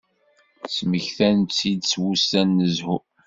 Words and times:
Smektan-tt-id 0.75 1.81
s 1.91 1.93
wussan 2.01 2.49
n 2.57 2.67
zzhu. 2.75 2.97